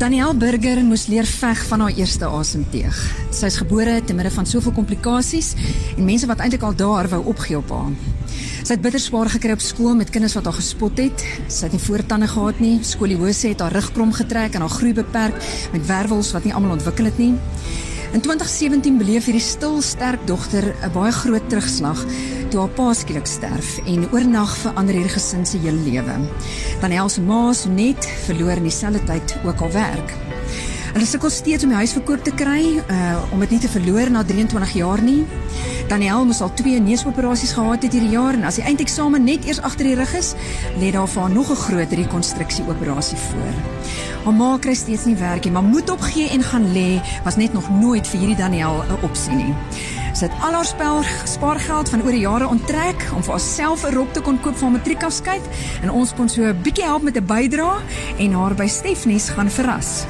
[0.00, 3.00] Danielle Burger moes leer veg van haar eerste asemteug.
[3.36, 5.50] Sy is gebore te midde van soveel komplikasies
[5.92, 7.90] en mense wat eintlik al daar wou opgee op haar.
[8.62, 11.26] Sy het bitter swaar gekry op skool met kinders wat haar gespot het.
[11.52, 12.78] Sy het nie voortande gehad nie.
[12.80, 15.36] Skoliose het haar rug krom getrek en haar groei beperk
[15.74, 17.34] met wervels wat nie almal ontwikkel het nie.
[18.10, 22.00] In 2017 beleef hierdie stil sterk dogter 'n baie groot terugslag
[22.50, 26.16] toe haar pa skielik sterf en oornag verander hierdie gesin se hele lewe.
[26.80, 30.14] Daniel se ma, Sonet, verloor in dieselfde tyd ook haar werk.
[30.92, 34.10] Hulle sukkel steeds om die huis verkoop te kry, uh om dit nie te verloor
[34.10, 35.24] na 23 jaar nie.
[35.88, 39.62] Daniel moes al twee neusoperasies gehad het hierdie jaar en as die eindeksamen net eers
[39.62, 40.34] agter die rug is,
[40.82, 43.54] lê daar vir haar nog 'n groot rekonstruksie operasie voor.
[44.24, 47.52] Haar ma kry steeds nie werk nie, maar moet opgee en gaan lê was net
[47.56, 49.54] nog nooit vir hierdie Daniel 'n opsie nie.
[50.12, 53.94] Sy het al haar spel spaargeld van oor die jare onttrek om vir haarself 'n
[53.94, 55.44] rok te kon koop vir haar matriekafskeid
[55.82, 57.80] en ons kon so 'n bietjie help met 'n bydrae
[58.18, 60.04] en haar by Stefnies gaan verras.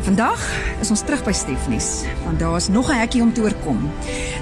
[0.00, 0.40] Vandag
[0.80, 3.90] is ons terug by Stefnies, want daar is nog 'n hekkie om te oorkom.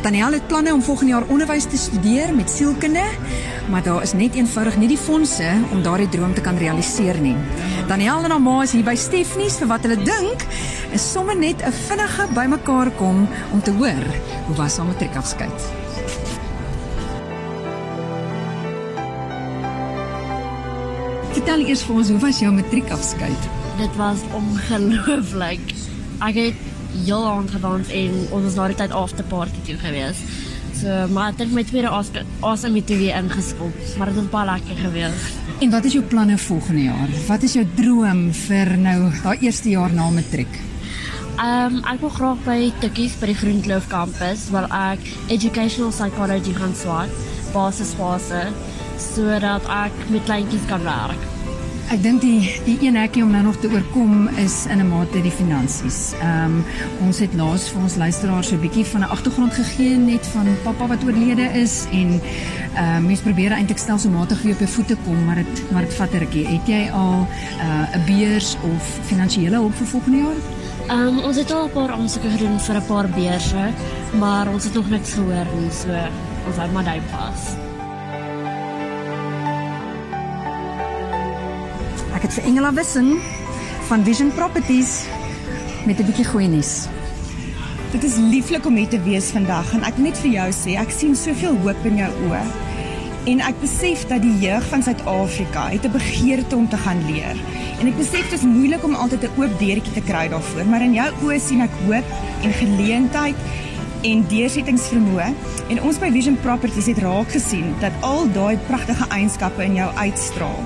[0.03, 3.05] Daniel het planne om volgende jaar onderwys te studeer met sielkunde,
[3.71, 7.37] maar daar is net eenvoudig nie die fondse om daardie droom te kan realiseer nie.
[7.89, 10.45] Daniel en haar ma is hier by Stefnies vir wat hulle dink
[10.97, 14.05] is sommer net 'n vinnige bymekaar kom om te hoor
[14.47, 15.61] hoe was haar matriekafskeid.
[21.33, 23.43] Vertel eers vir ons hoe was jou matriekafskeid?
[23.79, 25.61] Dit was ongelooflik.
[26.21, 26.55] Ek het
[27.05, 30.17] heel aand gedans en ons was na die tyd after party toe gewees.
[30.79, 34.77] So, maar ek het my tweede asem met weer ingeskop, maar dit was baie lekker
[34.85, 35.25] gewees.
[35.59, 37.15] En wat is jou planne volgende jaar?
[37.27, 40.61] Wat is jou droom vir nou daai eerste jaar na matriek?
[41.39, 46.55] Ehm um, ek wil graag by Tikkies by die Groenkloof kampus waar ek educational psychology
[46.55, 47.21] gaan swaat,
[47.55, 48.47] basisfase
[48.99, 51.28] sodat ek met kleintjies kan werk.
[51.89, 55.23] Ek dink die die een hekkie om nou nog te oorkom is in 'n mate
[55.25, 56.13] die finansies.
[56.21, 56.65] Ehm um,
[57.07, 60.47] ons het laas vir ons luisteraars so 'n bietjie van 'n agtergrond gegee net van
[60.63, 62.21] pappa wat oorlede is en
[62.75, 65.95] ehm um, mens probeer eintlik stelselmatig weer op jou voete kom, maar dit maar dit
[65.95, 66.47] vat 'n rukkie.
[66.47, 67.27] Het jy al
[67.57, 70.41] uh, 'n uh, beurs of finansiële hulp vir volgende jaar?
[70.89, 73.73] Ehm um, ons het al 'n paar aansoeke gedoen vir 'n paar beurse,
[74.19, 75.89] maar ons het nog niks gehoor nie, so
[76.47, 77.68] ons hou maar daai pas.
[82.19, 83.13] Ek het vir Engela Wissen
[83.87, 85.05] van Vision Properties
[85.87, 86.89] met 'n bietjie goeie nuus.
[87.93, 90.75] Dit is lieflik om hier te wees vandag en ek wil net vir jou sê
[90.75, 92.43] ek sien soveel hoop in jou oë.
[93.25, 97.37] En ek besef dat die jeug van Suid-Afrika het 'n begeerte om te gaan leer.
[97.81, 100.83] En ek besef dit is moeilik om altyd 'n oop deurtjie te kry daarvoor, maar
[100.83, 102.05] in jou oë sien ek hoop
[102.43, 103.37] en geleentheid
[104.03, 105.35] en deursettingsvermoë.
[105.69, 109.91] En ons by Vision Properties het raak gesien dat al daai pragtige eienskappe in jou
[109.95, 110.65] uitstraal.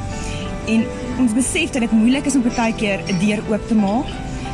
[0.66, 0.84] En
[1.18, 4.06] ons besef dat dit moeilik is om baie keer 'n deur oop te maak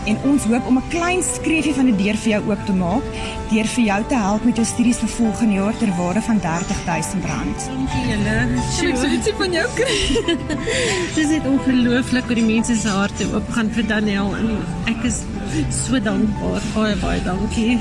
[0.08, 3.04] en ons hoop om 'n klein skreefie van 'n deur vir jou oop te maak
[3.50, 7.68] deur vir jou te help met jou studies vir volgende jaar ter waarde van R30000.
[7.68, 8.36] Dankie julle.
[8.88, 9.98] Ek sou dit van jou kry.
[11.16, 14.50] Dis net ongelooflik hoe die mense se harte oop gaan vir Daniel en
[14.86, 15.22] ek is
[15.84, 16.62] so dankbaar.
[16.74, 17.78] Baie baie dankie.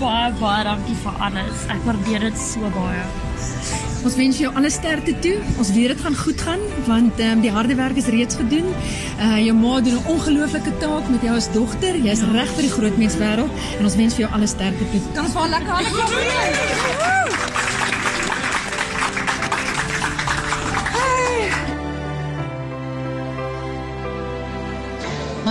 [0.00, 1.66] Baie baie dankie vir alles.
[1.68, 3.04] Ek waardeer dit so baie.
[4.08, 5.34] Ons wens jou alle sterkte toe.
[5.60, 8.70] Ons weet dit gaan goed gaan want ehm um, die harde werk is reeds gedoen.
[9.20, 11.94] Uh jou ma doen 'n ongelooflike taak met jou as dogter.
[12.06, 15.00] Jy's reg vir die groot mens wêreld en ons wens vir jou alle sterkte toe.
[15.12, 16.10] Kan ons vir haar lekker hande klap?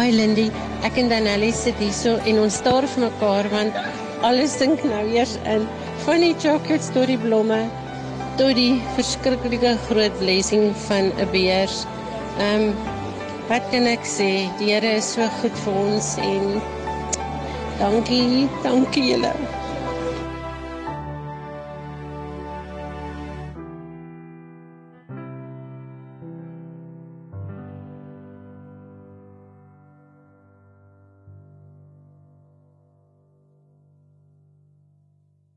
[0.01, 0.51] Hi Lindy,
[0.81, 3.73] ek en Danelli sit hierso en ons staar vir mekaar want
[4.21, 5.67] alles dink nou eers in
[6.05, 7.85] van die chocolates tot die blomme
[8.37, 11.85] tot die verskriklike groot blessing van 'n beers.
[12.37, 12.75] Ehm um,
[13.49, 14.45] wat kan ek sê?
[14.59, 16.61] Die Here is so goed vir ons en
[17.79, 19.33] dankie, dankie julle.